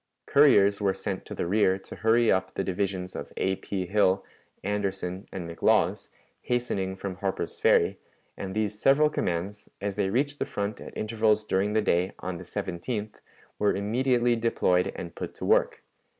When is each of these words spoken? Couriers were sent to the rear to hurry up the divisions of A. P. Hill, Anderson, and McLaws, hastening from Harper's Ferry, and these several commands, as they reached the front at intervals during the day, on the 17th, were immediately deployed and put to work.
Couriers 0.25 0.81
were 0.81 0.95
sent 0.95 1.27
to 1.27 1.35
the 1.35 1.45
rear 1.45 1.77
to 1.77 1.95
hurry 1.97 2.31
up 2.31 2.55
the 2.55 2.63
divisions 2.63 3.15
of 3.15 3.31
A. 3.37 3.57
P. 3.57 3.85
Hill, 3.85 4.25
Anderson, 4.63 5.27
and 5.31 5.47
McLaws, 5.47 6.09
hastening 6.41 6.95
from 6.95 7.17
Harper's 7.17 7.59
Ferry, 7.59 7.99
and 8.35 8.55
these 8.55 8.79
several 8.79 9.11
commands, 9.11 9.69
as 9.79 9.97
they 9.97 10.09
reached 10.09 10.39
the 10.39 10.45
front 10.45 10.81
at 10.81 10.97
intervals 10.97 11.43
during 11.43 11.73
the 11.73 11.83
day, 11.83 12.13
on 12.17 12.37
the 12.39 12.43
17th, 12.45 13.17
were 13.59 13.75
immediately 13.75 14.35
deployed 14.35 14.91
and 14.95 15.13
put 15.13 15.35
to 15.35 15.45
work. 15.45 15.83